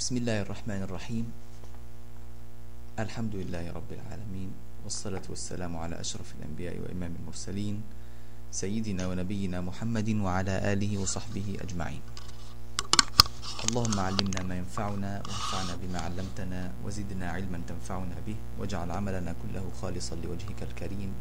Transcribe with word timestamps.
بسم 0.00 0.16
الله 0.16 0.48
الرحمن 0.48 0.82
الرحيم. 0.88 1.26
الحمد 2.98 3.34
لله 3.36 3.72
رب 3.76 3.90
العالمين 3.92 4.50
والصلاة 4.84 5.28
والسلام 5.28 5.76
على 5.76 6.00
أشرف 6.00 6.40
الأنبياء 6.40 6.80
وإمام 6.80 7.12
المرسلين 7.20 7.82
سيدنا 8.50 9.06
ونبينا 9.06 9.60
محمد 9.60 10.08
وعلى 10.24 10.72
آله 10.72 10.98
وصحبه 10.98 11.60
أجمعين. 11.60 12.00
اللهم 13.68 14.00
علمنا 14.00 14.40
ما 14.42 14.56
ينفعنا 14.56 15.22
وانفعنا 15.28 15.74
بما 15.84 15.98
علمتنا 16.00 16.72
وزدنا 16.84 17.30
علما 17.30 17.60
تنفعنا 17.68 18.16
به 18.26 18.36
واجعل 18.58 18.90
عملنا 18.90 19.36
كله 19.36 19.64
خالصا 19.82 20.16
لوجهك 20.16 20.62
الكريم 20.62 21.12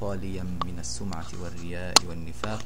خاليا 0.00 0.44
من 0.44 0.76
السمعة 0.78 1.32
والرياء 1.40 1.96
والنفاق 2.04 2.64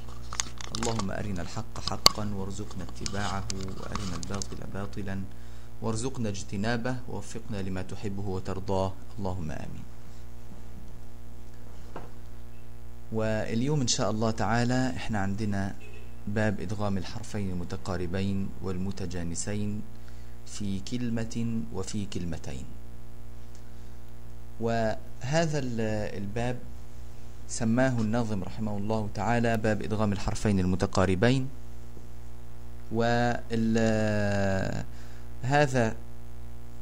اللهم 0.74 1.10
أرنا 1.10 1.42
الحق 1.42 1.80
حقا 1.90 2.24
وارزقنا 2.34 2.84
اتباعه 2.84 3.48
وأرنا 3.80 4.14
الباطل 4.14 4.56
باطلا 4.74 5.16
وارزقنا 5.82 6.28
اجتنابه 6.28 6.96
ووفقنا 7.08 7.62
لما 7.62 7.82
تحبه 7.82 8.26
وترضاه. 8.28 8.92
اللهم 9.18 9.50
آمين. 9.50 9.84
واليوم 13.12 13.80
إن 13.80 13.86
شاء 13.86 14.10
الله 14.10 14.30
تعالى 14.30 14.92
إحنا 14.96 15.18
عندنا 15.18 15.74
باب 16.26 16.60
إدغام 16.60 16.98
الحرفين 16.98 17.50
المتقاربين 17.50 18.48
والمتجانسين 18.62 19.82
في 20.46 20.80
كلمة 20.80 21.62
وفي 21.72 22.06
كلمتين. 22.06 22.64
وهذا 24.60 25.58
الباب 26.18 26.58
سماه 27.48 28.00
الناظم 28.00 28.42
رحمه 28.42 28.76
الله 28.76 29.08
تعالى 29.14 29.56
باب 29.56 29.82
إدغام 29.82 30.12
الحرفين 30.12 30.60
المتقاربين. 30.60 31.48
وهذا 32.92 33.14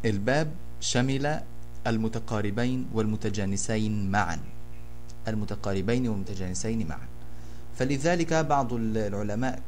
الباب 0.05 0.51
شمل 0.81 1.41
المتقاربين 1.87 2.87
والمتجانسين 2.95 4.11
معا. 4.11 4.39
المتقاربين 5.29 6.09
والمتجانسين 6.09 6.89
معا. 6.89 7.09
فلذلك 7.77 8.35
بعض 8.35 8.73
العلماء 8.73 9.61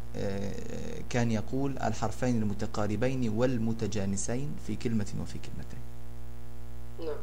كان 1.10 1.30
يقول 1.30 1.78
الحرفين 1.78 2.42
المتقاربين 2.42 3.28
والمتجانسين 3.28 4.50
في 4.66 4.76
كلمة 4.76 5.06
وفي 5.20 5.38
كلمتين. 5.38 5.80
نعم. 7.00 7.16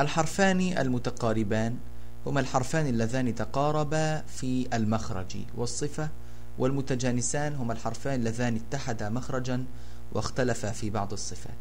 الحرفان 0.00 0.60
المتقاربان 0.60 1.76
هما 2.26 2.40
الحرفان 2.40 2.86
اللذان 2.86 3.34
تقاربا 3.34 4.20
في 4.20 4.66
المخرج؟ 4.74 5.36
والصفة 5.56 6.08
والمتجانسان 6.58 7.54
هما 7.54 7.72
الحرفان 7.72 8.14
اللذان 8.14 8.56
اتحدا 8.56 9.08
مخرجا 9.08 9.64
واختلفا 10.12 10.72
في 10.72 10.90
بعض 10.90 11.12
الصفات. 11.12 11.54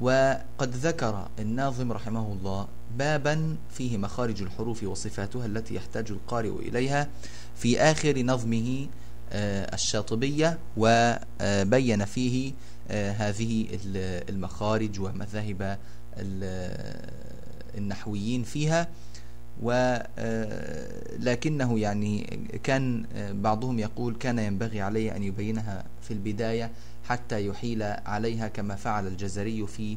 وقد 0.00 0.76
ذكر 0.76 1.28
الناظم 1.38 1.92
رحمه 1.92 2.32
الله 2.32 2.68
بابا 2.98 3.56
فيه 3.70 3.98
مخارج 3.98 4.42
الحروف 4.42 4.82
وصفاتها 4.82 5.46
التي 5.46 5.74
يحتاج 5.74 6.10
القارئ 6.10 6.50
إليها 6.50 7.08
في 7.56 7.80
آخر 7.80 8.18
نظمه 8.22 8.86
الشاطبية 9.32 10.58
وبين 10.76 12.04
فيه 12.04 12.52
هذه 12.90 13.66
المخارج 14.28 15.00
ومذاهب 15.00 15.78
النحويين 17.78 18.42
فيها. 18.42 18.88
ولكنه 19.62 20.18
يعني 21.78 22.40
كان 22.62 23.04
بعضهم 23.42 23.78
يقول 23.78 24.16
كان 24.20 24.38
ينبغي 24.38 24.80
عليه 24.80 25.16
أن 25.16 25.22
يبينها 25.22 25.84
في 26.02 26.10
البداية 26.10 26.70
حتى 27.08 27.46
يحيل 27.46 27.82
عليها 27.82 28.48
كما 28.48 28.74
فعل 28.74 29.06
الجزري 29.06 29.66
في 29.66 29.96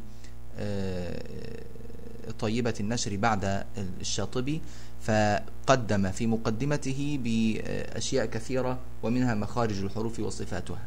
طيبة 2.39 2.73
النشر 2.79 3.15
بعد 3.15 3.63
الشاطبي 4.01 4.61
فقدم 5.01 6.11
في 6.11 6.27
مقدمته 6.27 7.19
بأشياء 7.23 8.25
كثيرة 8.25 8.77
ومنها 9.03 9.35
مخارج 9.35 9.83
الحروف 9.83 10.19
وصفاتها. 10.19 10.79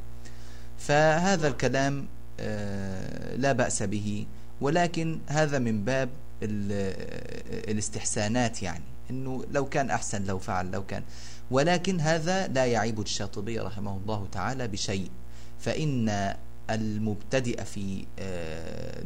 فهذا 0.79 1.49
الكلام 1.49 2.07
لا 3.37 3.53
بأس 3.53 3.83
به 3.83 4.27
ولكن 4.61 5.19
هذا 5.27 5.59
من 5.59 5.85
باب 5.85 6.09
الاستحسانات 6.43 8.63
يعني 8.63 8.85
إنه 9.11 9.45
لو 9.51 9.69
كان 9.69 9.91
أحسن 9.91 10.25
لو 10.25 10.39
فعل 10.39 10.71
لو 10.71 10.87
كان. 10.87 11.03
ولكن 11.51 12.01
هذا 12.01 12.49
لا 12.49 12.67
يعيب 12.67 13.01
الشاطبي 13.01 13.59
رحمه 13.59 13.97
الله 13.97 14.27
تعالى 14.33 14.69
بشيء 14.69 15.11
فإن 15.61 16.35
المبتدئ 16.71 17.65
في 17.65 18.05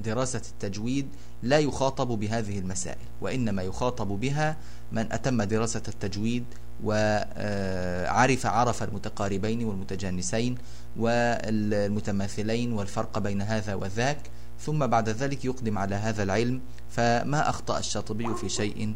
دراسة 0.05 0.43
التجويد 0.53 1.09
لا 1.43 1.59
يخاطب 1.59 2.09
بهذه 2.09 2.59
المسائل 2.59 2.99
وإنما 3.21 3.63
يخاطب 3.63 4.09
بها 4.09 4.57
من 4.93 5.13
أتم 5.13 5.43
دراسة 5.43 5.83
التجويد 5.89 6.45
وعرف 6.85 8.47
عرف 8.47 8.83
المتقاربين 8.83 9.65
والمتجانسين 9.65 10.59
والمتماثلين 10.97 12.73
والفرق 12.73 13.19
بين 13.19 13.43
هذا 13.43 13.75
وذاك 13.75 14.19
ثم 14.61 14.87
بعد 14.87 15.09
ذلك 15.09 15.45
يقدم 15.45 15.79
على 15.79 15.95
هذا 15.95 16.23
العلم 16.23 16.61
فما 16.91 17.49
أخطأ 17.51 17.79
الشاطبي 17.79 18.35
في 18.35 18.49
شيء 18.49 18.95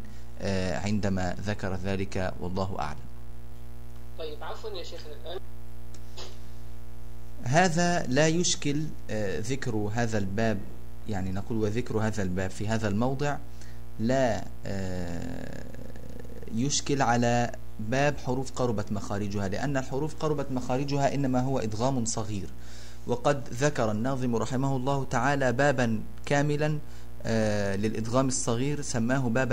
عندما 0.85 1.35
ذكر 1.45 1.75
ذلك 1.75 2.33
والله 2.39 2.79
أعلم. 2.79 2.99
طيب 4.19 4.43
عفوا 4.43 4.69
يا 4.69 4.83
شيخنا 4.83 5.13
الآن 5.13 5.39
هذا 7.43 8.03
لا 8.07 8.27
يشكل 8.27 8.83
ذكر 9.39 9.75
هذا 9.93 10.17
الباب 10.17 10.57
يعني 11.09 11.31
نقول 11.31 11.57
وذكر 11.57 11.97
هذا 11.97 12.23
الباب 12.23 12.49
في 12.49 12.67
هذا 12.67 12.87
الموضع 12.87 13.37
لا 13.99 14.43
يشكل 16.53 17.01
على 17.01 17.51
باب 17.79 18.17
حروف 18.17 18.51
قربت 18.51 18.91
مخارجها 18.91 19.47
لأن 19.47 19.77
الحروف 19.77 20.15
قربت 20.15 20.51
مخارجها 20.51 21.13
إنما 21.13 21.39
هو 21.39 21.59
إدغام 21.59 22.05
صغير. 22.05 22.49
وقد 23.07 23.47
ذكر 23.53 23.91
الناظم 23.91 24.35
رحمه 24.35 24.75
الله 24.75 25.03
تعالى 25.03 25.51
بابا 25.51 26.01
كاملا 26.25 26.77
للإدغام 27.75 28.27
الصغير 28.27 28.81
سماه 28.81 29.29
باب 29.29 29.51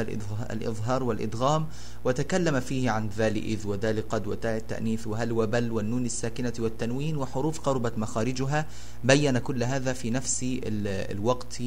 الإظهار 0.50 1.02
والإدغام 1.02 1.66
وتكلم 2.04 2.60
فيه 2.60 2.90
عن 2.90 3.08
ذال 3.08 3.36
إذ 3.36 3.66
ودال 3.66 4.08
قد 4.08 4.26
وتاء 4.26 4.56
التأنيث 4.56 5.06
وهل 5.06 5.32
وبل 5.32 5.72
والنون 5.72 6.06
الساكنة 6.06 6.52
والتنوين 6.58 7.16
وحروف 7.16 7.60
قربت 7.60 7.98
مخارجها. 7.98 8.66
بين 9.04 9.38
كل 9.38 9.62
هذا 9.62 9.92
في 9.92 10.10
نفس 10.10 10.46
الوقت 10.64 11.62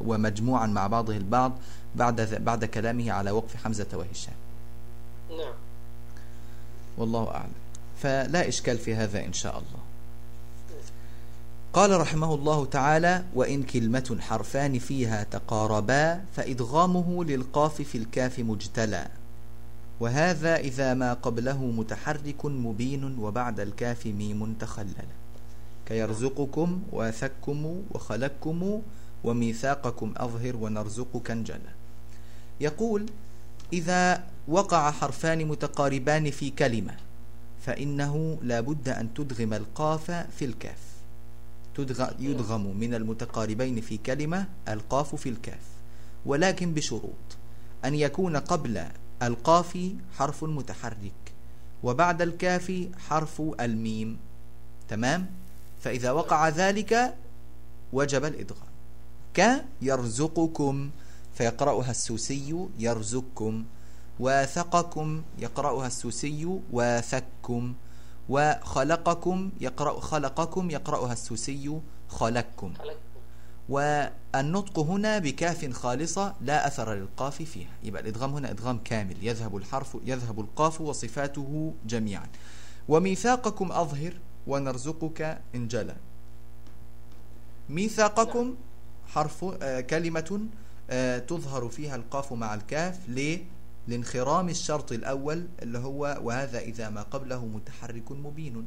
ومجموعا 0.00 0.66
مع 0.66 0.86
بعضه 0.86 1.16
البعض 1.16 1.58
بعد 1.96 2.20
بعد 2.44 2.64
كلامه 2.64 3.12
على 3.12 3.30
وقف 3.30 3.56
حمزة 3.56 3.86
وهشام. 3.92 4.34
نعم. 5.30 5.54
والله 6.98 7.30
أعلم. 7.30 7.52
فلا 8.02 8.48
إشكال 8.48 8.78
في 8.78 8.94
هذا 8.94 9.24
إن 9.24 9.32
شاء 9.32 9.52
الله. 9.52 9.87
قال 11.78 12.00
رحمه 12.00 12.34
الله 12.34 12.64
تعالى 12.64 13.24
وإن 13.34 13.62
كلمة 13.62 14.18
حرفان 14.20 14.78
فيها 14.78 15.22
تقاربا 15.22 16.24
فإدغامه 16.36 17.24
للقاف 17.24 17.82
في 17.82 17.98
الكاف 17.98 18.38
مجتلى 18.38 19.06
وهذا 20.00 20.56
إذا 20.56 20.94
ما 20.94 21.12
قبله 21.12 21.64
متحرك 21.64 22.46
مبين 22.46 23.18
وبعد 23.18 23.60
الكاف 23.60 24.06
ميم 24.06 24.54
تخلل. 24.54 25.08
كيرزقكم 25.86 26.82
وثكم 26.92 27.82
وخلقكم 27.90 28.82
وميثاقكم 29.24 30.14
أظهر 30.16 30.56
ونرزقك 30.56 31.30
انجلى 31.30 31.72
يقول 32.60 33.06
إذا 33.72 34.24
وقع 34.48 34.90
حرفان 34.90 35.46
متقاربان 35.46 36.30
في 36.30 36.50
كلمة 36.50 36.94
فإنه 37.60 38.38
لا 38.42 38.60
بد 38.60 38.88
أن 38.88 39.14
تدغم 39.14 39.54
القاف 39.54 40.10
في 40.10 40.44
الكاف 40.44 40.97
يدغم 42.18 42.76
من 42.76 42.94
المتقاربين 42.94 43.80
في 43.80 43.96
كلمة 43.96 44.46
القاف 44.68 45.14
في 45.14 45.28
الكاف 45.28 45.62
ولكن 46.26 46.74
بشروط. 46.74 47.38
أن 47.84 47.94
يكون 47.94 48.36
قبل 48.36 48.84
القاف 49.22 49.78
حرف 50.18 50.44
متحرك 50.44 51.32
وبعد 51.82 52.22
الكاف 52.22 52.88
حرف 53.08 53.42
الميم. 53.60 54.18
تمام؟ 54.88 55.26
فإذا 55.80 56.10
وقع 56.10 56.48
ذلك 56.48 57.14
وجب 57.92 58.24
الإدغام. 58.24 58.68
كيرزقكم 59.34 60.90
فيقرأها 61.34 61.90
السوسي 61.90 62.68
يرزقكم 62.78 63.64
وثقكم 64.20 65.22
يقرأها 65.38 65.86
السوسي 65.86 66.60
وثكم. 66.72 67.74
وخلقكم 68.28 69.50
يقرأ 69.60 70.00
خلقكم 70.00 70.70
يقرأها 70.70 71.12
السوسي 71.12 71.80
خلقكم. 72.08 72.74
والنطق 73.68 74.78
هنا 74.78 75.18
بكاف 75.18 75.72
خالصة 75.72 76.34
لا 76.40 76.66
أثر 76.66 76.94
للقاف 76.94 77.42
فيها. 77.42 77.70
يبقى 77.82 78.02
الإدغام 78.02 78.34
هنا 78.34 78.50
إدغام 78.50 78.78
كامل. 78.84 79.16
يذهب 79.26 79.56
الحرف 79.56 79.96
يذهب 80.04 80.40
القاف 80.40 80.80
وصفاته 80.80 81.74
جميعا. 81.86 82.26
وميثاقكم 82.88 83.72
أظهر 83.72 84.12
ونرزقك 84.46 85.38
إن 85.54 85.68
جلى. 85.68 85.96
ميثاقكم 87.68 88.54
حرف 89.06 89.44
آه، 89.62 89.80
كلمة 89.80 90.40
آه، 90.90 91.18
تظهر 91.18 91.68
فيها 91.68 91.96
القاف 91.96 92.32
مع 92.32 92.54
الكاف. 92.54 93.08
ليه؟ 93.08 93.44
لانخرام 93.88 94.48
الشرط 94.48 94.92
الأول 94.92 95.48
اللي 95.62 95.78
هو 95.78 96.18
وهذا 96.22 96.58
إذا 96.58 96.88
ما 96.88 97.02
قبله 97.02 97.44
متحرك 97.46 98.12
مبين. 98.12 98.66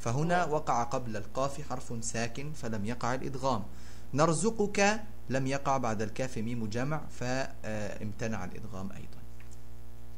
فهنا 0.00 0.44
وقع 0.44 0.82
قبل 0.82 1.16
القاف 1.16 1.68
حرف 1.68 2.04
ساكن 2.04 2.52
فلم 2.52 2.84
يقع 2.84 3.14
الإدغام. 3.14 3.62
نرزقك 4.14 5.00
لم 5.30 5.46
يقع 5.46 5.76
بعد 5.76 6.02
الكاف 6.02 6.38
ميم 6.38 6.66
جمع 6.66 7.00
فامتنع 7.10 8.44
الإدغام 8.44 8.92
أيضا. 8.92 9.20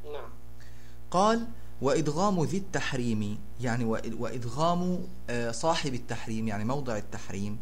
نعم. 0.05 0.31
قال 1.11 1.47
وإدغام 1.83 2.45
ذي 2.45 2.57
التحريم 2.57 3.39
يعني 3.61 3.85
وإدغام 4.19 5.07
آه، 5.31 5.51
صاحب 5.51 5.95
التحريم 5.95 6.49
يعني 6.49 6.65
موضع 6.65 6.97
التحريم. 6.97 7.59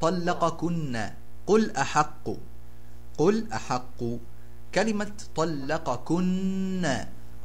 طلقكن 0.00 1.10
قل 1.46 1.70
أحق 1.70 2.28
قل 3.18 3.52
أحق. 3.52 4.02
كلمة 4.74 5.12
طلقكن. 5.36 6.86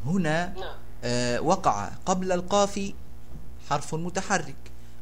هنا 0.05 0.53
نعم. 0.53 0.75
آه، 1.03 1.41
وقع 1.41 1.89
قبل 2.05 2.31
القاف 2.31 2.91
حرف 3.69 3.95
متحرك 3.95 4.55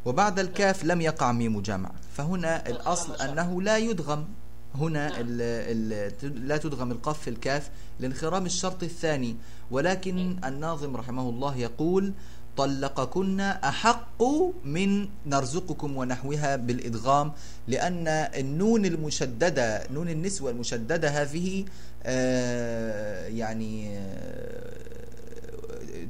وبعد 0.06 0.40
الكاف 0.40 0.84
لم 0.84 1.02
يقع 1.02 1.32
ميم 1.32 1.62
جمع 1.62 1.92
فهنا 2.18 2.70
الأصل 2.70 3.16
أنه 3.16 3.62
لا 3.62 3.78
يدغم. 3.78 4.26
هنا 4.76 5.10
نعم. 5.10 5.18
ال 5.20 5.42
ال 6.24 6.48
لا 6.48 6.58
تدغم 6.58 6.92
القاف 6.92 7.22
في 7.22 7.30
الكاف 7.30 7.70
لانخرام 8.00 8.46
الشرط 8.46 8.84
الثاني. 8.84 9.36
ولكن 9.72 10.38
الناظم 10.46 10.96
رحمه 10.96 11.30
الله 11.30 11.56
يقول 11.58 12.14
طلقكن 12.58 13.40
أحق 13.40 14.24
من 14.66 15.10
نرزقكم 15.26 15.98
ونحوها 15.98 16.56
بالإدغام 16.56 17.32
لأن 17.68 18.08
النون 18.08 18.86
المشددة 18.86 19.88
نون 19.92 20.10
النسوة 20.10 20.52
المشددة 20.52 21.10
هذه 21.10 21.66
يعني 23.28 23.98
آه، 23.98 24.76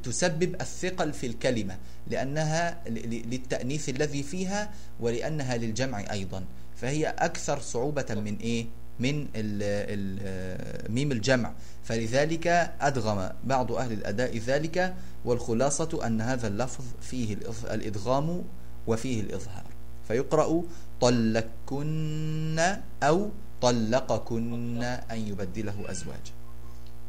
تسبب 0.04 0.56
الثقل 0.62 1.14
في 1.14 1.28
الكلمة 1.28 1.78
لأنها 2.08 2.82
للتأنيث 2.90 3.90
الذي 3.90 4.24
فيها 4.24 4.70
ولأنها 5.00 5.58
للجمع 5.58 6.12
أيضا. 6.12 6.44
فهي 6.76 7.08
أكثر 7.08 7.60
صعوبة 7.60 8.06
من 8.10 8.38
إيه؟ 8.38 8.66
من 9.00 9.28
ال 9.36 10.92
ميم 10.94 11.12
الجمع. 11.12 11.54
فلذلك 11.84 12.48
أدغم 12.82 13.30
بعض 13.44 13.72
أهل 13.72 13.92
الأداء 13.92 14.38
ذلك 14.38 14.96
والخلاصة 15.26 16.08
أن 16.08 16.22
هذا 16.22 16.48
اللفظ 16.48 16.84
فيه 17.02 17.38
الإدغام 17.72 18.44
وفيه 18.88 19.22
الإظهار. 19.22 19.66
فيقرأ 20.08 20.64
طلقكن 21.02 22.60
أو 23.04 23.30
طلقكن 23.66 24.84
أن 24.84 25.20
يبدله 25.28 25.92
أزواجا. 25.92 26.34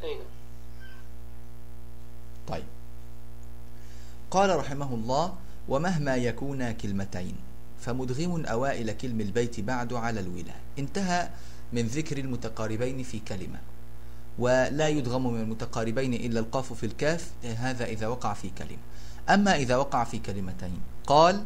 نعم 0.03 0.21
طيب. 2.49 2.65
قال 4.31 4.57
رحمه 4.57 4.95
الله 4.95 5.35
ومهما 5.69 6.17
يكونا 6.17 6.73
كلمتين 6.73 7.37
فمدغم 7.81 8.47
أوائل 8.47 8.93
كلم 8.93 9.21
البيت 9.21 9.61
بعد 9.61 9.93
على 9.93 10.21
الولاء 10.21 10.61
انتهى 10.79 11.29
من 11.73 11.87
ذكر 11.87 12.19
المتقاربين 12.19 13.03
في 13.03 13.19
كلمة. 13.19 13.59
ولا 14.39 14.89
يدغم 14.89 15.33
من 15.33 15.41
المتقاربين 15.41 16.15
إلا 16.15 16.41
القاف 16.41 16.73
في 16.73 16.87
الكاف 16.87 17.31
هذا 17.45 17.85
إذا 17.85 18.07
وقع 18.07 18.35
في 18.35 18.51
كلمة. 18.59 18.83
أما 19.29 19.57
إذا 19.57 19.77
وقع 19.77 20.05
في 20.05 20.19
كلمتين 20.19 20.81
قال 21.07 21.45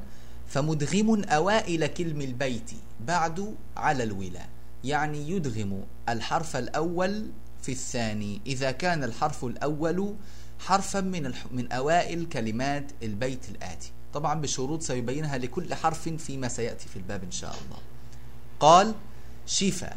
فمدغم 0.48 1.24
أوائل 1.24 1.86
كلم 1.86 2.20
البيت 2.20 2.70
بعد 3.00 3.54
على 3.76 4.02
الولاء 4.02 4.48
يعني 4.84 5.30
يدغم 5.30 5.84
الحرف 6.08 6.56
الأول 6.56 7.30
في 7.62 7.72
الثاني. 7.72 8.40
إذا 8.46 8.70
كان 8.70 9.04
الحرف 9.04 9.44
الأول 9.44 10.16
حرفا 10.58 11.00
من 11.00 11.26
الح... 11.26 11.46
من 11.52 11.72
أوائل 11.72 12.26
كلمات 12.26 12.92
البيت 13.02 13.48
الآتي. 13.48 13.92
طبعا 14.12 14.40
بشروط 14.40 14.82
سيبينها 14.82 15.38
لكل 15.38 15.74
حرف 15.74 16.08
فيما 16.08 16.48
سيأتي 16.48 16.88
في 16.88 16.96
الباب 16.96 17.24
إن 17.24 17.30
شاء 17.30 17.50
الله. 17.50 17.78
قال 18.60 18.94
شفا 19.46 19.96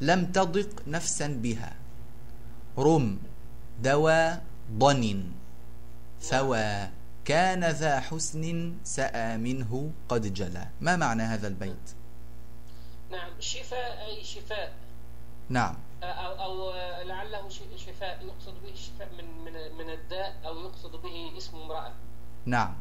لم 0.00 0.26
تضق 0.32 0.88
نفسا 0.88 1.26
بها. 1.26 1.72
رم 2.78 3.18
دوا 3.82 4.34
ضن 4.72 5.24
ثوى 6.22 6.88
كان 7.24 7.64
ذا 7.64 8.00
حسن 8.00 8.74
سأى 8.84 9.36
منه 9.36 9.90
قد 10.08 10.34
جلى 10.34 10.68
ما 10.80 10.96
معنى 10.96 11.22
هذا 11.22 11.48
البيت؟ 11.48 11.95
نعم 13.16 13.30
شفاء 13.40 14.06
أي 14.06 14.24
شفاء. 14.24 14.74
نعم. 15.48 15.76
أو, 16.02 16.32
أو 16.32 16.72
لعله 17.02 17.48
شفاء 17.76 18.24
يقصد 18.24 18.62
به 18.62 18.72
الشفاء 18.72 19.08
من 19.18 19.44
من 19.44 19.72
من 19.78 19.90
الداء 19.90 20.40
أو 20.46 20.60
يقصد 20.60 21.02
به 21.02 21.32
اسم 21.36 21.56
امرأة. 21.56 21.92
نعم. 22.46 22.74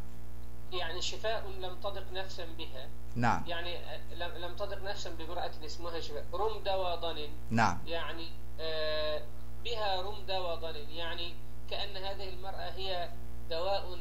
يعني 0.71 1.01
شفاء 1.01 1.47
لم 1.47 1.75
تضق 1.83 2.11
نفسا 2.11 2.45
بها. 2.57 2.89
نعم. 3.15 3.43
يعني 3.47 3.77
لم 4.15 4.55
تضق 4.55 4.83
نفسا 4.83 5.09
بامرأة 5.09 5.51
اسمها 5.65 5.99
شفاء. 5.99 6.25
رمد 6.33 6.69
وضن 6.69 7.29
نعم. 7.49 7.79
يعني 7.87 8.27
آه، 8.59 9.21
بها 9.63 10.01
رمد 10.01 10.31
وضن 10.31 10.75
يعني 10.89 11.33
كأن 11.69 11.97
هذه 11.97 12.29
المرأة 12.29 12.71
هي 12.71 13.09
دواء 13.49 13.95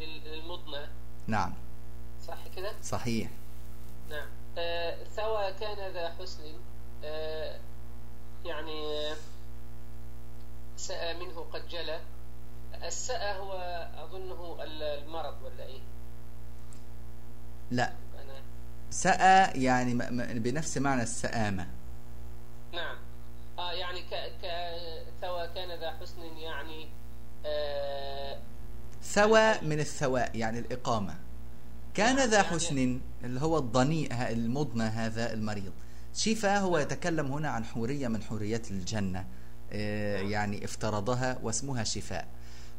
للمضنة. 0.00 0.88
نعم. 1.26 1.54
صح 2.26 2.48
كده؟ 2.56 2.72
صحيح. 2.82 3.30
نعم. 4.10 4.28
آه، 4.58 5.04
ثوى 5.04 5.52
كان 5.60 5.92
ذا 5.92 6.14
حسن 6.20 6.42
آه، 7.04 7.58
يعني 8.44 9.10
آه، 9.10 9.16
سأى 10.76 11.14
منه 11.14 11.40
قد 11.52 11.68
جلى. 11.68 12.00
السأى 12.84 13.38
هو 13.38 13.52
أظنه 14.04 14.62
ال- 14.62 14.82
المرض 14.82 15.34
ولا 15.44 15.66
إيه؟ 15.66 15.80
لا. 17.70 17.92
سأى 18.90 19.62
يعني 19.62 19.94
بنفس 20.40 20.78
معنى 20.78 21.02
السآمة. 21.02 21.66
نعم. 22.72 22.96
آه 23.58 23.72
يعني 23.72 24.00
ك 24.02 24.14
ك 24.42 24.46
ثوى 25.20 25.48
كان 25.54 25.80
ذا 25.80 25.90
حسن 26.00 26.22
يعني 26.36 26.88
آه 27.46 28.38
ثوى 29.02 29.60
من 29.62 29.80
الثواء 29.80 30.36
يعني 30.36 30.58
الإقامة. 30.58 31.14
كان 31.94 32.28
ذا 32.28 32.42
حسن 32.42 33.00
اللي 33.24 33.40
هو 33.40 33.58
الضنيء 33.58 34.12
المضنى 34.12 34.84
هذا 34.84 35.32
المريض. 35.32 35.72
شفا 36.14 36.58
هو 36.58 36.78
يتكلم 36.78 37.32
هنا 37.32 37.48
عن 37.48 37.64
حورية 37.64 38.08
من 38.08 38.22
حوريات 38.22 38.70
الجنة. 38.70 39.26
آه، 39.72 40.20
يعني 40.20 40.64
افترضها 40.64 41.38
واسمها 41.42 41.84
شفاء. 41.84 42.28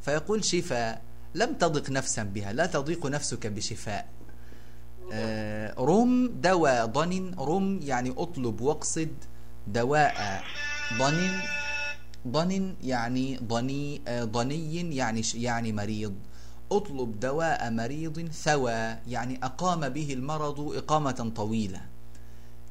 فيقول 0.02 0.44
شفاء 0.44 1.02
لم 1.34 1.54
تضق 1.54 1.90
نفسا 1.90 2.22
بها 2.22 2.52
لا 2.52 2.66
تضيق 2.66 3.06
نفسك 3.06 3.46
بشفاء. 3.46 4.08
آه، 5.12 5.74
رم 5.78 6.28
دواء 6.40 6.86
ضن 6.86 7.34
رم 7.38 7.80
يعني 7.82 8.14
اطلب 8.16 8.60
واقصد 8.60 9.14
دواء 9.66 10.42
ضن. 10.98 11.30
ضن 12.28 12.74
يعني 12.82 13.36
ضني 13.36 14.02
آه، 14.08 14.24
ضني 14.24 14.96
يعني 14.96 15.22
يعني 15.34 15.72
مريض. 15.72 16.14
اطلب 16.76 17.20
دواء 17.20 17.70
مريض 17.70 18.28
ثوى 18.28 18.72
يعني 19.08 19.38
أقام 19.42 19.88
به 19.88 20.12
المرض 20.12 20.60
إقامة 20.76 21.32
طويلة. 21.36 21.80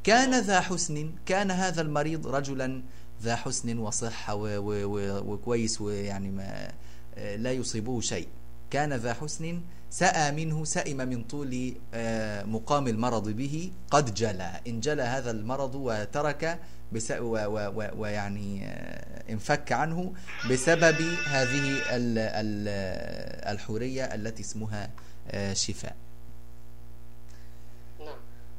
كان 0.03 0.39
ذا 0.39 0.61
حسن 0.61 1.11
كان 1.25 1.51
هذا 1.51 1.81
المريض 1.81 2.27
رجلا 2.27 2.81
ذا 3.23 3.35
حسن 3.35 3.77
وصحة 3.77 4.35
و- 4.35 4.41
و- 4.57 4.85
و- 4.85 5.33
وكويس 5.33 5.81
ويعني 5.81 6.31
ما 6.31 6.71
لا 7.35 7.51
يصيبه 7.51 8.01
شيء. 8.01 8.27
كان 8.71 8.93
ذا 8.93 9.13
حسن 9.13 9.61
سأى 9.89 10.31
منه 10.31 10.65
سئم 10.65 10.97
من 10.97 11.23
طول 11.23 11.73
آه، 11.93 12.43
مقام 12.43 12.87
المرض 12.87 13.29
به 13.29 13.71
قد 13.91 14.13
جلى 14.13 14.59
إن 14.67 14.79
جلى 14.79 15.01
هذا 15.03 15.31
المرض 15.31 15.75
وترك 15.75 16.59
بس 16.93 17.13
ويعني 17.97 18.65
آه، 18.67 19.31
انفك 19.31 19.71
عنه 19.71 20.13
بسبب 20.51 21.01
هذه 21.27 21.71
ال- 21.95 22.17
ال- 22.17 23.51
الحورية 23.53 24.03
التي 24.03 24.41
اسمها 24.43 24.89
آه، 25.31 25.53
شفاء. 25.53 25.95
نعم. 27.99 28.15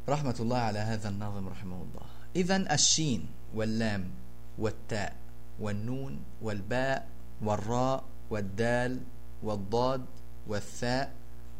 رحمة 0.08 0.34
الله 0.40 0.58
على 0.58 0.78
هذا 0.78 1.08
الناظم 1.08 1.48
رحمه 1.48 1.76
الله. 1.76 2.06
إذا 2.36 2.74
الشين 2.74 3.26
واللام 3.54 4.10
والتاء 4.58 5.16
والنون 5.60 6.18
والباء 6.42 7.06
والراء 7.42 8.04
والدال 8.30 9.00
والضاد 9.42 10.04
والثاء 10.46 11.12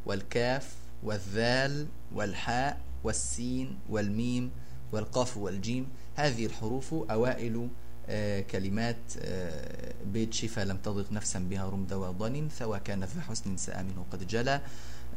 والكاف 0.07 0.75
والذال 1.02 1.87
والحاء 2.14 2.81
والسين 3.04 3.78
والميم 3.88 4.50
والقاف 4.95 5.37
والجيم 5.37 5.87
هذه 6.15 6.47
الحروف 6.47 6.95
أوائل 6.95 7.69
آه، 8.09 8.41
كلمات 8.41 8.97
آه، 9.19 9.95
بيت 10.13 10.35
شفا 10.35 10.61
لم 10.61 10.77
تضغ 10.77 11.05
نفسا 11.13 11.39
بها 11.39 11.69
رمد 11.69 11.93
وضن 11.93 12.49
ثوى 12.59 12.81
كان 12.81 13.05
ذا 13.05 13.21
حسن 13.21 13.57
منه 13.69 14.05
قد 14.13 14.27
جلى 14.27 14.61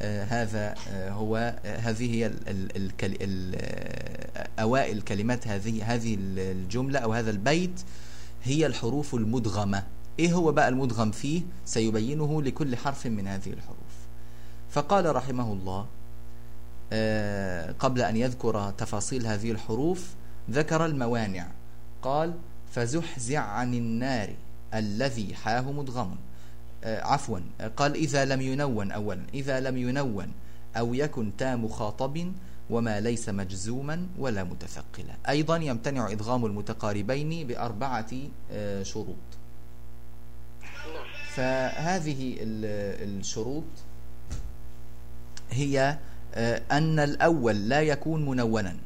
آه، 0.00 0.24
هذا 0.24 0.74
هو 1.10 1.60
هذه 1.64 2.14
هي 2.14 2.32
أوائل 4.58 5.02
كلمات 5.02 5.48
هذه 5.48 5.94
هذه 5.94 6.16
الجملة 6.20 6.98
أو 6.98 7.12
هذا 7.12 7.30
البيت 7.30 7.80
هي 8.44 8.66
الحروف 8.66 9.14
المدغمة. 9.14 9.84
إيه 10.18 10.32
هو 10.32 10.52
بقى 10.52 10.68
المدغم 10.68 11.10
فيه؟ 11.10 11.42
سيبينه 11.64 12.42
لكل 12.42 12.76
حرف 12.76 13.06
من 13.06 13.26
هذه 13.26 13.50
الحروف. 13.50 13.78
فقال 14.70 15.16
رحمه 15.16 15.52
الله 15.52 15.86
قبل 17.78 18.02
أن 18.02 18.16
يذكر 18.16 18.70
تفاصيل 18.70 19.26
هذه 19.26 19.50
الحروف 19.50 20.14
ذكر 20.50 20.86
الموانع. 20.86 21.46
قال 22.02 22.34
فزحزع 22.72 23.40
عن 23.40 23.74
النار 23.74 24.34
الذي 24.74 25.34
حاه 25.34 25.72
مدغم. 25.72 26.16
آه، 26.84 27.02
عفوا. 27.02 27.40
قال 27.76 27.94
إذا 27.94 28.24
لم 28.24 28.40
ينون. 28.40 28.92
أولا. 28.92 29.22
إذا 29.34 29.60
لم 29.60 29.76
ينون. 29.76 30.32
أو 30.76 30.94
يكن 30.94 31.36
تا 31.38 31.56
مخاطب 31.56 32.32
وما 32.70 33.00
ليس 33.00 33.28
مجزوما 33.28 34.06
ولا 34.18 34.44
متثقلا. 34.44 35.14
أيضا 35.28 35.56
يمتنع 35.56 36.10
إدغام 36.10 36.46
المتقاربين 36.46 37.46
بأربعة 37.46 38.10
آه، 38.52 38.82
شروط. 38.82 39.16
فهذه 41.34 42.36
الشروط 42.40 43.64
هي 45.50 45.80
آه، 45.80 45.98
أن 46.70 46.98
الأول 46.98 47.68
لا 47.68 47.82
يكون 47.82 48.26
منونا. 48.26 48.76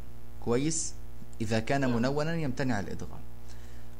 كويس؟ 0.45 0.95
إذا 1.41 1.59
كان 1.59 1.93
منونا 1.93 2.35
يمتنع 2.35 2.81
الإدغام. 2.81 3.21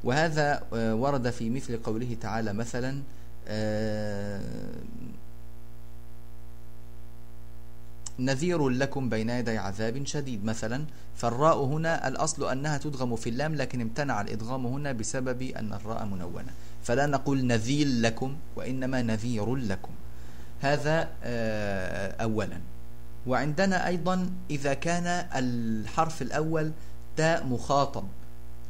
وهذا 0.05 0.63
ورد 0.73 1.31
في 1.31 1.51
مثل 1.51 1.77
قوله 1.77 2.17
تعالى 2.21 2.53
مثلا 2.53 3.03
آه، 3.49 4.41
نذير 8.19 8.69
لكم 8.69 9.09
بين 9.09 9.31
يدي 9.31 9.59
عذاب 9.59 10.07
شديد 10.07 10.45
مثلا. 10.45 10.85
فالراء 11.17 11.65
هنا 11.65 12.09
الأصل 12.09 12.51
أنها 12.51 12.79
تدغم 12.79 13.17
في 13.17 13.31
اللام 13.31 13.55
لكن 13.55 13.81
امتنع 13.81 14.21
الإدغام 14.21 14.67
هنا 14.67 14.93
بسبب 14.93 15.43
أن 15.43 15.73
الراء 15.73 16.05
منونة. 16.05 16.53
فلا 16.83 17.07
نقول 17.07 17.47
نذير 17.47 17.87
لكم 17.87 18.37
وإنما 18.57 19.03
نذير 19.03 19.55
لكم. 19.57 19.93
هذا 20.61 21.09
آه، 21.25 22.23
أولا. 22.23 22.59
وعندنا 23.27 23.87
أيضا 23.87 24.31
إذا 24.51 24.75
كان 24.75 25.27
الحرف 25.35 26.23
الأول 26.23 26.73
تاء 27.17 27.47
مخاطب 27.47 28.05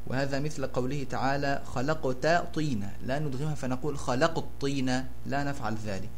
وهذا 0.07 0.41
مثل 0.41 0.67
قوله 0.67 1.07
تعالى 1.11 1.63
خلقت 1.67 2.27
طينة 2.55 2.91
لا 3.07 3.19
ندغمها 3.19 3.55
فنقول 3.55 3.99
خلق 3.99 4.39
الطينة 4.39 5.09
لا 5.27 5.45
نفعل 5.45 5.77
ذلك 5.87 6.11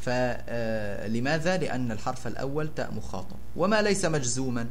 فلماذا؟ 0.00 1.56
لأن 1.56 1.92
الحرف 1.92 2.26
الأول 2.26 2.74
تاء 2.74 2.94
مخاطب 2.94 3.36
وما 3.56 3.82
ليس 3.82 4.04
مجزوما 4.04 4.66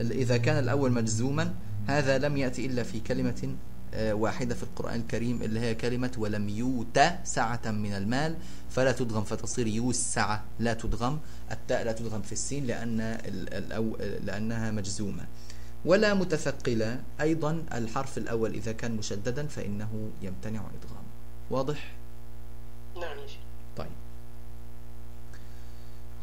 إذا 0.00 0.36
كان 0.36 0.58
الأول 0.58 0.92
مجزوما 0.92 1.54
هذا 1.86 2.18
لم 2.18 2.36
يأتي 2.36 2.66
إلا 2.66 2.82
في 2.82 3.00
كلمة 3.00 3.32
آه، 3.42 3.69
واحدة 3.96 4.54
في 4.54 4.62
القرآن 4.62 5.00
الكريم 5.00 5.42
اللي 5.42 5.60
هي 5.60 5.74
كلمة 5.74 6.12
ولم 6.18 6.48
يوت 6.48 7.00
سعة 7.24 7.60
من 7.66 7.92
المال 7.92 8.36
فلا 8.70 8.92
تدغم 8.92 9.24
فتصير 9.24 9.66
يوسع 9.66 10.40
لا 10.58 10.74
تدغم 10.74 11.18
التاء 11.50 11.84
لا 11.84 11.92
تدغم 11.92 12.22
في 12.22 12.32
السين 12.32 12.66
لأن 12.66 13.18
لأنها 14.24 14.70
مجزومة. 14.70 15.24
ولا 15.84 16.14
متثقلة 16.14 17.02
أيضا 17.20 17.64
الحرف 17.74 18.18
الأول 18.18 18.54
إذا 18.54 18.72
كان 18.72 18.96
مشددا 18.96 19.46
فإنه 19.46 20.10
يمتنع 20.22 20.60
إدغام. 20.60 21.04
واضح؟ 21.50 21.92
نعم 23.00 23.16
طيب. 23.76 23.86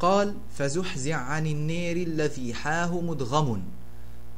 قال 0.00 0.34
فزحزع 0.54 1.16
عن 1.16 1.46
النير 1.46 1.96
الذي 1.96 2.54
حاه 2.54 3.00
مدغم. 3.00 3.62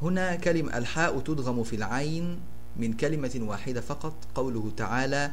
هنا 0.02 0.37
كلمة 0.37 0.78
الحاء 0.78 1.20
تدغم 1.20 1.64
في 1.64 1.76
العين 1.76 2.40
من 2.77 2.93
كلمة 2.93 3.41
واحدة 3.43 3.81
فقط 3.81 4.15
قوله 4.35 4.71
تعالى 4.77 5.31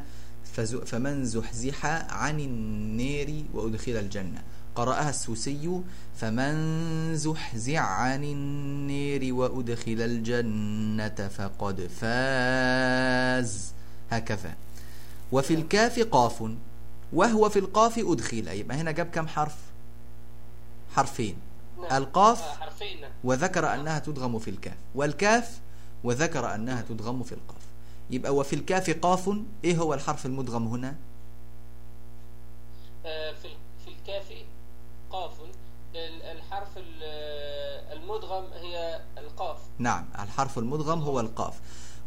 فمن 0.86 1.24
زحزح 1.24 1.86
عن 2.12 2.40
النير 2.40 3.44
وأدخل 3.54 3.92
الجنة. 3.92 4.42
قرأها 4.74 5.10
السوسي 5.10 5.80
فمن 6.16 7.16
زحزع 7.16 7.80
عن 7.80 8.24
النير 8.24 9.34
وأدخل 9.34 10.00
الجنة 10.00 11.28
فقد 11.28 11.90
فاز. 12.00 13.72
هكذا. 14.10 14.54
وفي 15.32 15.54
الكاف 15.54 16.00
قاف 16.00 16.50
وهو 17.12 17.48
في 17.48 17.58
القاف 17.58 17.98
أدخل. 17.98 18.48
يبقى 18.48 18.76
هنا 18.76 18.90
جاب 18.90 19.06
كم 19.06 19.28
حرف؟ 19.28 19.56
حرفين. 20.96 21.36
نعم. 21.78 22.02
القاف 22.02 22.40
آه، 22.40 22.54
نعم. 23.00 23.10
وذكر 23.24 23.74
أنها 23.74 23.98
تدغم 23.98 24.38
في 24.38 24.50
الكاف. 24.50 24.76
والكاف 24.94 25.58
وذكر 26.04 26.54
أنها 26.54 26.82
تدغم 26.82 27.22
في 27.22 27.32
القاف. 27.32 27.62
يبقى 28.10 28.34
وفي 28.34 28.56
الكاف 28.56 28.90
قاف 28.90 29.30
إيه 29.64 29.76
هو 29.76 29.94
الحرف 29.94 30.26
المدغم 30.26 30.66
هنا؟ 30.68 30.96
آه، 33.06 33.32
في 33.84 33.88
الكاف 33.88 34.32
قاف. 35.10 35.32
الحرف 36.32 36.68
المدغم 37.92 38.44
هي 38.52 39.00
القاف. 39.18 39.56
نعم 39.78 40.06
الحرف 40.18 40.58
المدغم 40.58 41.00
هو 41.02 41.20
القاف. 41.20 41.60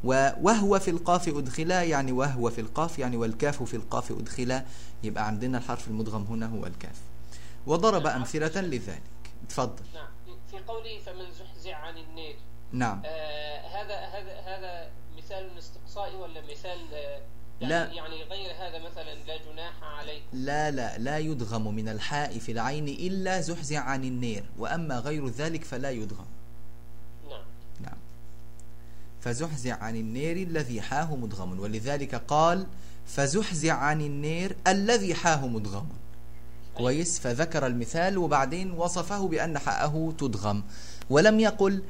وهو 0.04 0.80
في 0.80 0.92
القاف 0.92 1.28
أدخلا 1.28 1.84
يعني 1.84 2.12
وهو 2.12 2.50
في 2.50 2.62
القاف 2.62 3.00
يعني 3.00 3.18
والكاف 3.18 3.64
في 3.64 3.74
القاف 3.74 4.12
أدخلا. 4.12 4.66
يبقى 5.04 5.28
عندنا 5.28 5.58
الحرف 5.58 5.88
المدغم 5.88 6.24
هنا 6.24 6.46
هو 6.46 6.66
الكاف. 6.66 7.02
وضرب 7.68 8.04
نعم. 8.04 8.18
أمثلة 8.18 8.62
لذلك. 8.62 9.02
تفضل 9.50 9.84
نعم. 9.94 10.08
في 10.52 10.60
قوله 10.68 11.00
فمن 11.00 11.26
زحزع 11.32 11.76
عن 11.76 11.98
النير 11.98 12.36
نعم. 12.72 13.02
آه 13.06 13.60
هذا 13.68 13.96
هذا 13.96 14.40
هذا 14.46 14.90
مثال 15.18 15.58
استقصائي 15.58 16.16
ولا 16.16 16.42
مثال 16.42 16.94
آه 16.94 17.22
يعني 17.62 17.74
لا. 17.74 17.94
يعني 17.94 18.24
غير 18.24 18.52
هذا 18.52 18.80
مثلا 18.80 19.14
لا 19.28 19.38
جناح 19.38 19.84
عليه 19.84 20.22
لا 20.34 20.72
لا 20.72 20.98
لا 20.98 21.18
يدغم 21.18 21.76
من 21.76 21.90
الحاء 21.90 22.40
في 22.40 22.52
العين 22.52 22.88
إلا 22.88 23.42
زحزع 23.42 23.80
عن 23.80 24.04
النير 24.04 24.44
وأما 24.58 25.00
غير 25.00 25.28
ذلك 25.28 25.64
فلا 25.64 25.92
يدغم. 25.92 26.26
نعم. 27.30 27.44
نعم. 27.82 27.98
فزحزع 29.22 29.76
عن 29.76 29.96
النير 29.96 30.38
الذي 30.38 30.82
حاه 30.82 31.16
مدغم 31.16 31.60
ولذلك 31.60 32.16
قال 32.16 32.68
فزحزع 33.06 33.74
عن 33.74 34.02
النير 34.02 34.56
الذي 34.68 35.16
حاه 35.16 35.48
مدغم. 35.48 35.88
كويس. 36.78 37.20
فذكر 37.20 37.68
المثال 37.68 38.18
وبعدين 38.18 38.72
وصفه 38.72 39.28
بأن 39.28 39.60
حاءه 39.60 40.14
تدغم. 40.18 40.64
ولم 41.10 41.40
يقل 41.40 41.84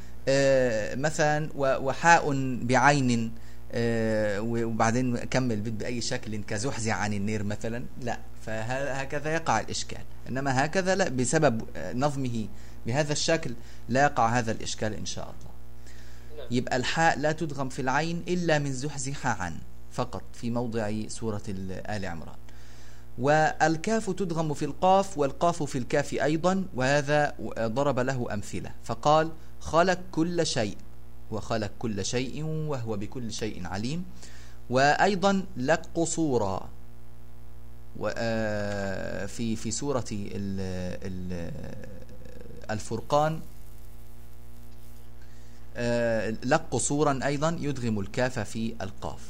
مثلا 0.96 1.50
وحاء 1.56 2.32
بعين 2.64 3.32
آه، 3.74 4.42
وبعدين 4.42 5.18
كمل 5.18 5.52
البيت 5.52 5.74
بأي 5.74 6.02
شكل 6.02 6.44
كزحزع 6.44 6.94
عن 6.94 7.14
النير 7.14 7.44
مثلا. 7.44 7.86
لا 8.02 8.20
فهكذا 8.46 9.34
يقع 9.34 9.60
الإشكال. 9.60 10.02
إنما 10.30 10.66
هكذا 10.66 10.96
لا 10.96 11.10
بسبب 11.10 11.62
نظمه 11.94 12.48
بهذا 12.86 13.12
الشكل 13.12 13.54
لا 13.90 14.04
يقع 14.04 14.28
هذا 14.28 14.52
الإشكال 14.52 14.94
إن 14.94 15.06
شاء 15.06 15.24
الله. 15.24 15.52
يبقى 16.52 16.76
الحاء 16.76 17.20
لا 17.20 17.32
تدغم 17.32 17.70
في 17.70 17.82
العين 17.82 18.24
إلا 18.28 18.60
من 18.60 18.74
زحزح 18.74 19.28
عن 19.28 19.56
فقط 19.92 20.24
في 20.34 20.50
موضع 20.50 20.92
سورة 21.08 21.42
آل 21.50 22.06
عمران. 22.06 22.36
والكاف 23.18 24.10
تدغم 24.10 24.54
في 24.54 24.66
القاف 24.66 25.18
والقاف 25.18 25.64
في 25.64 25.78
الكاف 25.78 26.14
أيضا 26.14 26.66
وهذا 26.76 27.34
ضرب 27.60 28.00
له 28.00 28.34
أمثلة. 28.34 28.72
فقال 28.84 29.32
خلق 29.62 30.00
كل 30.12 30.46
شيء 30.46 30.78
وخلق 31.32 31.72
كل 31.80 32.06
شيء 32.06 32.44
وهو 32.44 32.98
بكل 32.98 33.34
شيء 33.34 33.68
عليم. 33.68 34.06
وأيضا 34.70 35.46
لك 35.58 35.82
قصورا. 35.96 36.70
آه، 38.06 39.26
في 39.26 39.56
في 39.56 39.72
سورة 39.72 40.06
الفرقان 42.72 43.42
آه، 45.76 46.30
لك 46.30 46.62
قصورا 46.72 47.20
أيضا 47.26 47.58
يدغم 47.60 48.00
الكاف 48.00 48.40
في 48.40 48.76
القاف. 48.82 49.22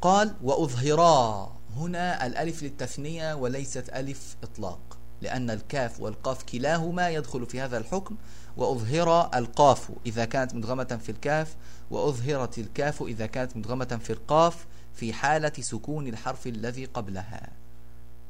قال 0.00 0.34
وأظهرا. 0.42 1.52
هنا 1.76 2.26
الألف 2.26 2.62
للتثنية 2.62 3.34
وليست 3.34 3.88
ألف 3.88 4.36
إطلاق. 4.42 4.93
لأن 5.22 5.50
الكاف 5.50 6.00
والقاف 6.00 6.42
كلاهما 6.42 7.10
يدخل 7.10 7.46
في 7.46 7.60
هذا 7.60 7.78
الحكم 7.78 8.16
وأظهر 8.56 9.30
القاف 9.34 9.90
إذا 10.06 10.24
كانت 10.24 10.54
مدغمة 10.54 10.98
في 11.02 11.08
الكاف 11.08 11.56
وأظهرت 11.90 12.58
الكاف 12.58 13.02
إذا 13.02 13.26
كانت 13.26 13.56
مدغمة 13.56 13.98
في 14.02 14.12
القاف 14.12 14.66
في 14.94 15.12
حالة 15.12 15.52
سكون 15.60 16.06
الحرف 16.06 16.46
الذي 16.46 16.84
قبلها. 16.84 17.48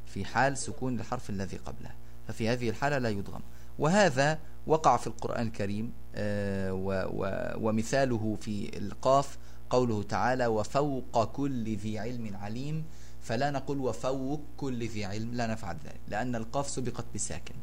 في 0.07 0.25
حال 0.25 0.59
سكون 0.59 1.01
الحرف 1.01 1.31
الذي 1.31 1.57
قبلها. 1.57 1.95
ففي 2.29 2.49
هذه 2.49 2.71
الحالة 2.71 2.99
لا 2.99 3.09
يدغم. 3.09 3.41
وهذا 3.79 4.39
وقع 4.67 4.97
في 4.97 5.07
القرآن 5.07 5.47
الكريم 5.47 5.93
آه، 6.15 6.73
ومثاله 7.61 8.37
في 8.41 8.79
القاف 8.79 9.39
قوله 9.71 10.03
تعالى 10.03 10.47
وفوق 10.47 11.25
كل 11.25 11.77
ذي 11.77 11.99
علم 11.99 12.37
عليم 12.37 12.85
فلا 13.25 13.51
نقول 13.51 13.79
وفوق 13.79 14.41
كل 14.57 14.89
ذي 14.89 15.05
علم 15.05 15.35
لا 15.35 15.47
نفعل 15.47 15.77
ذلك 15.85 16.01
لأن 16.09 16.37
القاف 16.37 16.69
سبقت 16.69 17.05
بساكن. 17.15 17.55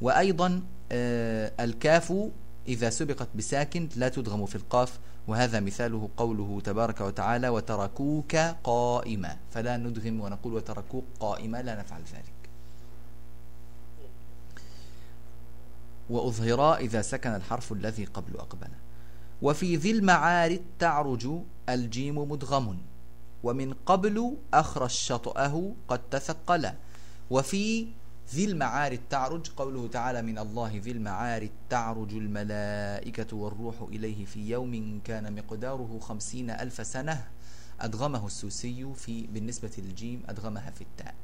وأيضا 0.00 0.62
آه، 0.92 1.52
الكاف 1.60 2.12
إذا 2.68 2.90
سبقت 2.90 3.28
بساكن 3.34 3.88
لا 3.96 4.08
تدغم 4.08 4.46
في 4.46 4.56
القاف 4.56 4.98
وهذا 5.28 5.60
مثاله 5.60 6.08
قوله 6.16 6.60
تبارك 6.64 7.00
وتعالى 7.00 7.48
وتركوك 7.48 8.36
قائمة 8.64 9.36
فلا 9.50 9.76
ندغم 9.76 10.20
ونقول 10.20 10.54
وتركوك 10.54 11.04
قائمة 11.20 11.60
لا 11.60 11.80
نفعل 11.80 12.00
ذلك. 12.00 12.36
وأظهرا 16.10 16.76
إذا 16.76 17.02
سكن 17.02 17.30
الحرف 17.30 17.72
الذي 17.72 18.04
قبل 18.04 18.36
أقبل. 18.36 18.68
وفي 19.42 19.76
ذي 19.76 19.90
المعارج 19.90 20.60
تعرج 20.78 21.28
الجيم 21.68 22.18
مدغم. 22.18 22.78
ومن 23.46 23.74
قبل 23.86 24.36
أخرج 24.54 24.90
شطأه 24.90 25.74
قد 25.88 26.00
تثقل. 26.10 26.70
وفي 27.30 27.86
ذي 28.34 28.44
المعارج 28.44 28.98
تعرج 29.10 29.50
قوله 29.56 29.88
تعالى 29.88 30.22
من 30.22 30.38
الله 30.38 30.80
ذي 30.84 30.90
المعارج 30.90 31.50
تعرج 31.70 32.14
الملائكة 32.14 33.36
والروح 33.36 33.74
إليه 33.82 34.24
في 34.24 34.50
يوم 34.50 35.00
كان 35.04 35.34
مقداره 35.34 35.98
خمسين 36.02 36.50
ألف 36.50 36.86
سنة 36.86 37.24
أدغمه 37.80 38.26
السوسي 38.26 38.92
في 38.94 39.26
بالنسبة 39.26 39.70
للجيم 39.78 40.22
أدغمها 40.28 40.70
في 40.70 40.80
التاء. 40.80 41.14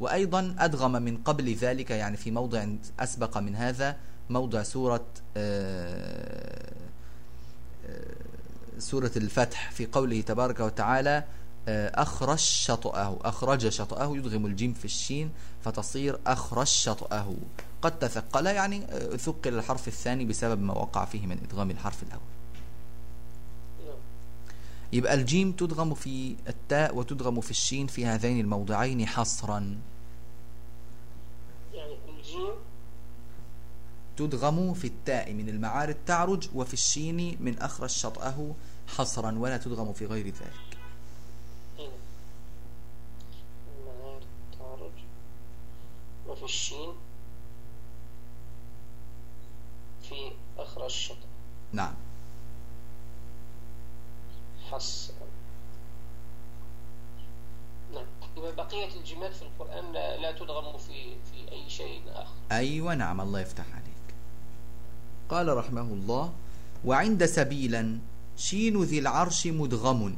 وأيضا 0.00 0.56
أدغم 0.58 0.92
من 0.92 1.16
قبل 1.16 1.54
ذلك 1.54 1.90
يعني 1.90 2.16
في 2.16 2.30
موضع 2.30 2.66
أسبق 3.00 3.38
من 3.38 3.56
هذا 3.56 3.96
موضع 4.30 4.62
سورة 4.62 5.06
آه، 5.36 6.72
آه، 7.86 8.14
سورة 8.78 9.10
الفتح 9.16 9.70
في 9.70 9.86
قوله 9.86 10.20
تبارك 10.20 10.60
وتعالى 10.60 11.24
أخرج 11.68 12.38
شطأه 12.38 13.18
أخرج 13.24 13.68
شطأه 13.68 14.16
يدغم 14.16 14.46
الجيم 14.46 14.72
في 14.72 14.84
الشين 14.84 15.30
فتصير 15.64 16.18
أخرج 16.26 16.66
شطأه. 16.66 17.34
قد 17.82 17.98
تثقل 17.98 18.46
يعني 18.46 18.84
آه، 18.84 19.16
ثقل 19.16 19.54
الحرف 19.54 19.88
الثاني 19.88 20.24
بسبب 20.24 20.62
ما 20.62 20.74
وقع 20.74 21.04
فيه 21.04 21.26
من 21.26 21.38
إدغام 21.44 21.70
الحرف 21.70 22.02
الأول 22.02 22.22
يبقى 24.92 25.14
الجيم 25.14 25.52
تدغم 25.52 25.94
في 25.94 26.36
التاء 26.48 26.96
وتدغم 26.96 27.40
في 27.40 27.50
الشين 27.50 27.86
في 27.86 28.06
هذين 28.06 28.40
الموضعين 28.40 29.06
حصرا. 29.06 29.78
يعني 31.74 31.94
الجيم 32.08 32.54
تدغم 34.16 34.74
في 34.74 34.86
التاء 34.86 35.32
من 35.32 35.48
المعارض 35.48 35.96
تعرج 36.06 36.48
وفي 36.54 36.74
الشين 36.74 37.36
من 37.40 37.58
أخرج 37.58 37.90
شطأه 37.90 38.54
حصرا 38.96 39.32
ولا 39.38 39.56
تدغم 39.56 39.92
في 39.92 40.06
غير 40.06 40.26
ذلك. 40.26 40.71
الشين 46.44 46.92
في 50.08 50.32
أخرى 50.58 50.86
الشطر. 50.86 51.28
نعم. 51.72 51.94
حص 54.70 55.12
نعم. 57.94 58.06
بقية 58.56 58.94
الجمال 58.94 59.32
في 59.32 59.42
القرآن 59.42 59.92
لا, 59.92 60.16
لا 60.16 60.32
تدغم 60.32 60.78
في 60.78 61.16
في 61.32 61.52
أي 61.52 61.70
شيء 61.70 62.02
آخر. 62.08 62.34
أيوة 62.52 62.94
نعم 62.94 63.20
الله 63.20 63.40
يفتح 63.40 63.64
عليك. 63.72 64.14
قال 65.28 65.56
رحمه 65.56 65.80
الله 65.80 66.32
وعند 66.84 67.24
سبيلا 67.24 67.98
شين 68.36 68.82
ذي 68.82 68.98
العرش 68.98 69.46
مدغم. 69.46 70.16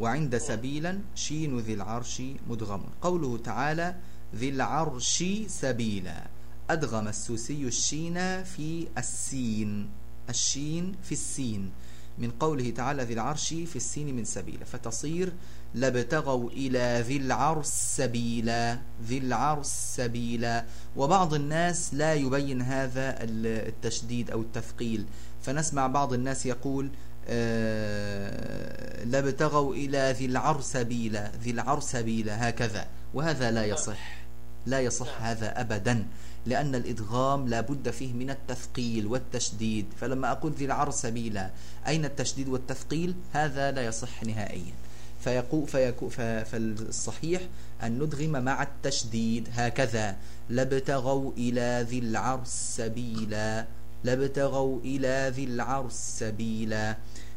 وعند 0.00 0.38
سبيلا 0.38 1.00
شين 1.14 1.58
ذي 1.58 1.74
العرش 1.74 2.22
مدغم. 2.48 2.84
قوله 3.02 3.38
تعالى 3.38 3.96
ذي 4.36 4.48
العرش 4.48 5.24
سبيلا. 5.46 6.26
أدغم 6.70 7.08
السوسي 7.08 7.64
الشين 7.64 8.44
في 8.44 8.88
السين. 8.98 9.88
الشين 10.28 10.94
في 11.02 11.12
السين. 11.12 11.70
من 12.18 12.30
قوله 12.30 12.70
تعالى 12.70 13.02
ذي 13.02 13.14
العرش 13.14 13.48
في 13.48 13.76
السين 13.76 14.16
من 14.16 14.24
سبيلا. 14.24 14.64
فتصير 14.64 15.32
لابتغوا 15.74 16.50
إلى 16.50 17.04
ذي 17.06 17.16
العرش 17.16 17.66
سبيلا. 17.66 18.78
ذي 19.06 19.18
العرش 19.18 19.66
سبيلا. 19.66 20.64
وبعض 20.96 21.34
الناس 21.34 21.94
لا 21.94 22.14
يبين 22.14 22.62
هذا 22.62 23.16
التشديد 23.22 24.30
أو 24.30 24.40
التثقيل 24.40 25.06
فنسمع 25.42 25.86
بعض 25.86 26.12
الناس 26.12 26.46
يقول 26.46 26.90
آه 27.28 29.04
لابتغوا 29.04 29.74
إلى 29.74 30.14
ذي 30.18 30.26
العرش 30.26 30.64
سبيلا. 30.64 31.32
ذي 31.42 31.50
العرش 31.50 31.82
سبيلا. 31.82 32.48
هكذا. 32.48 32.86
وهذا 33.14 33.50
لا 33.50 33.64
يصح. 33.64 34.21
لا 34.66 34.80
يصح 34.80 35.22
هذا 35.22 35.60
أبدا 35.60 36.06
لأن 36.46 36.74
الإدغام 36.74 37.48
لا 37.48 37.60
بد 37.60 37.90
فيه 37.90 38.12
من 38.12 38.30
التثقيل 38.30 39.06
والتشديد. 39.06 39.86
فلما 40.00 40.32
أقول 40.32 40.52
ذي 40.52 40.64
العر 40.64 40.90
سبيلا 40.90 41.50
أين 41.86 42.04
التشديد 42.04 42.48
والتثقيل؟ 42.48 43.14
هذا 43.32 43.70
لا 43.70 43.86
يصح 43.86 44.24
نهائيا. 44.24 44.72
فيقو 45.20 45.66
فيكو 45.66 46.08
فالصحيح 46.08 47.42
أن 47.82 47.98
ندغم 47.98 48.44
مع 48.44 48.62
التشديد. 48.62 49.48
هكذا 49.52 50.16
لابتغوا 50.50 51.32
إلى 51.32 51.86
ذي 51.88 51.98
العرس 51.98 52.74
سبيلا. 52.76 53.66
لابتغوا 54.04 54.80
إلى 54.80 55.32
ذي 55.36 55.44
العرس 55.44 56.16
سبيلا. 56.18 56.96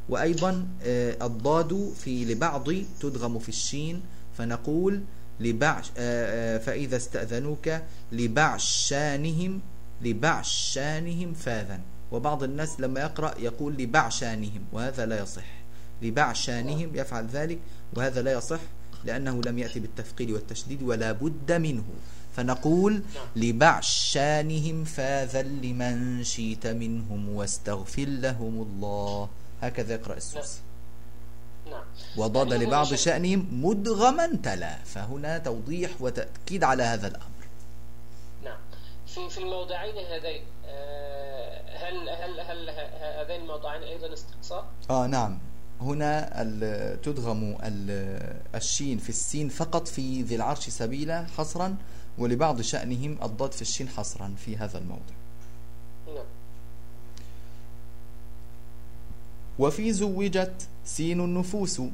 وأيضا 0.09 0.67
آه، 0.83 1.25
الضاد 1.25 1.93
في 1.99 2.25
لبعض 2.25 2.69
تدغم 2.99 3.39
في 3.39 3.49
الشين. 3.49 4.01
فنقول 4.37 5.01
لبعش 5.39 5.91
آه، 5.97 6.55
آه، 6.55 6.57
فإذا 6.57 6.97
استأذنوك 6.97 7.69
لبعشانهم 8.11 9.61
لبعشانهم 10.01 11.33
فاذا 11.33 11.79
وبعض 12.11 12.43
الناس 12.43 12.79
لما 12.79 12.99
يقرأ 12.99 13.33
يقول 13.39 13.73
لبعشانهم 13.73 14.65
وهذا 14.71 15.05
لا 15.05 15.21
يصح. 15.21 15.45
لبعشانهم 16.01 16.95
يفعل 16.95 17.27
ذلك 17.27 17.59
وهذا 17.93 18.21
لا 18.21 18.31
يصح 18.31 18.59
لأنه 19.05 19.41
لم 19.45 19.59
يأتي 19.59 19.79
بالتثقيل 19.79 20.33
والتشديد 20.33 20.83
ولا 20.83 21.11
بد 21.11 21.51
منه. 21.51 21.83
فنقول 22.35 23.01
لبعشانهم 23.35 24.83
فاذا 24.83 25.41
لمن 25.41 26.23
شيت 26.23 26.67
منهم 26.67 27.29
واستغفر 27.29 28.05
لهم 28.05 28.61
الله. 28.61 29.29
هكذا 29.61 29.93
يقرأ 29.93 30.17
السوسي. 30.17 30.59
نعم 30.59 30.64
وضاد 32.17 32.51
يعني 32.51 32.65
لبعض 32.65 32.93
شأنهم 32.93 33.47
مدغما 33.51 34.27
تلا. 34.43 34.83
فهنا 34.83 35.37
توضيح 35.37 35.91
وتأكيد 35.99 36.63
على 36.63 36.83
هذا 36.83 37.07
الأمر. 37.07 37.47
نعم. 38.43 38.57
في 39.07 39.29
في 39.29 39.37
الموضعين 39.37 40.05
هذين 40.05 40.43
آه، 40.65 41.77
هل 41.77 42.09
هل 42.09 42.39
هل 42.39 42.69
هذين 43.19 43.41
الموضعين 43.41 43.83
أيضا 43.83 44.13
استقصاء؟ 44.13 44.65
آه 44.89 45.07
نعم. 45.07 45.39
هنا 45.81 46.43
تدغم 47.03 47.57
الشين 48.55 48.97
في 48.97 49.09
السين 49.09 49.49
فقط 49.49 49.87
في 49.87 50.21
ذي 50.21 50.35
العرش 50.35 50.69
سبيلا 50.69 51.27
حصرا 51.37 51.77
ولبعض 52.17 52.61
شأنهم 52.61 53.17
الضاد 53.23 53.51
في 53.51 53.61
الشين 53.61 53.89
حصرا 53.89 54.35
في 54.37 54.57
هذا 54.57 54.77
الموضع. 54.77 55.13
وفي 59.59 59.93
زوجت 59.93 60.67
سين 60.85 61.19
النفوس. 61.19 61.79
نعم. 61.79 61.91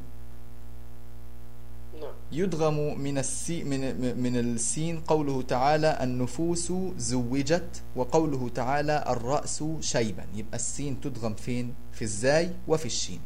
يدغم 2.31 2.99
من 2.99 3.17
السي 3.17 3.63
من 3.63 3.79
من 4.23 4.37
السين 4.37 4.99
قوله 4.99 5.41
تعالى 5.41 6.03
النفوس 6.03 6.73
زوجت 6.97 7.81
وقوله 7.95 8.49
تعالى 8.55 9.03
الرأس 9.07 9.63
شيبا. 9.79 10.23
يبقى 10.35 10.55
السين 10.55 11.01
تدغم 11.01 11.33
فين؟ 11.33 11.73
في 11.93 12.01
الزاي 12.01 12.51
وفي 12.67 12.85
الشين. 12.85 13.19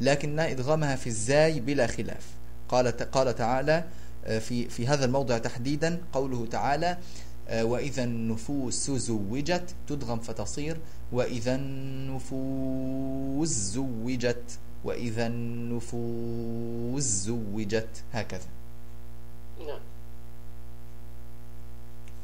لكن 0.00 0.38
إدغامها 0.38 0.96
في 0.96 1.06
الزاي 1.06 1.60
بلا 1.60 1.86
خلاف. 1.86 2.26
قال 2.68 2.88
قال 2.88 3.34
تعالى 3.34 3.84
آه، 4.24 4.38
في 4.38 4.68
في 4.68 4.86
هذا 4.86 5.04
الموضع 5.04 5.38
تحديدا 5.38 6.00
قوله 6.12 6.46
تعالى 6.46 6.98
وإذا 7.52 8.04
النفوس 8.04 8.90
زوجت 8.90 9.74
تدغم 9.88 10.18
فتصير. 10.20 10.76
وإذا 11.12 11.54
النفوس 11.54 13.48
زوجت 13.48 14.58
وإذا 14.84 15.26
النفوس 15.26 17.02
زوجت. 17.02 18.02
هكذا. 18.12 18.48
نعم. 19.66 19.80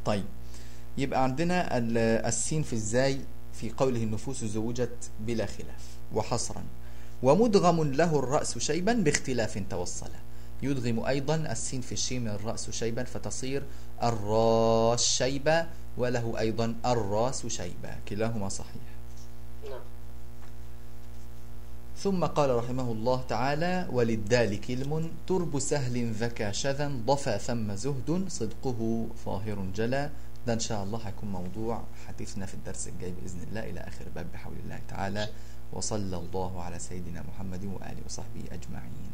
طيب. 0.04 0.24
يبقى 0.98 1.22
عندنا 1.22 1.78
السين 2.28 2.62
في 2.62 2.72
الزاي 2.72 3.20
في 3.52 3.70
قوله 3.70 4.02
النفوس 4.02 4.44
زوجت 4.44 5.10
بلا 5.20 5.46
خلاف 5.46 5.84
وحصرا. 6.14 6.64
ومدغم 7.22 7.84
له 7.84 8.18
الرأس 8.18 8.58
شيبا 8.58 8.92
باختلاف 8.92 9.62
توصل. 9.70 10.10
يدغم 10.62 11.04
أيضا 11.04 11.34
السين 11.34 11.80
في 11.80 11.92
الشين 11.92 12.22
من 12.22 12.28
الرأس 12.28 12.70
شيبا 12.70 13.04
فتصير 13.04 13.62
الراس 14.02 15.04
شيبة 15.04 15.66
وله 15.98 16.38
أيضا 16.38 16.74
الراس 16.86 17.46
شيبة. 17.46 17.96
كلاهما 18.08 18.48
صحيح. 18.48 18.88
نعم. 19.70 19.80
ثم 21.96 22.24
قال 22.24 22.56
رحمه 22.56 22.92
الله 22.92 23.22
تعالى 23.28 23.88
وللدال 23.92 24.60
كلم 24.60 25.10
ترب 25.26 25.58
سهل 25.58 26.12
ذكى 26.12 26.52
شذا 26.52 26.88
ضفى 27.06 27.38
ثم 27.38 27.74
زهد 27.74 28.24
صدقه 28.28 29.06
ظاهر 29.24 29.66
جلا. 29.74 30.10
ده 30.46 30.52
إن 30.52 30.60
شاء 30.60 30.84
الله 30.84 30.98
هيكون 30.98 31.28
موضوع 31.28 31.82
حديثنا 32.08 32.46
في 32.46 32.54
الدرس 32.54 32.88
الجاي 32.88 33.12
بإذن 33.12 33.42
الله 33.48 33.70
إلى 33.70 33.80
آخر 33.80 34.04
باب 34.14 34.26
بحول 34.34 34.54
الله 34.64 34.80
تعالى. 34.88 35.28
وصلى 35.72 36.16
الله 36.16 36.62
على 36.62 36.78
سيدنا 36.78 37.24
محمد 37.28 37.64
وآله 37.64 38.02
وصحبه 38.06 38.44
أجمعين. 38.52 39.10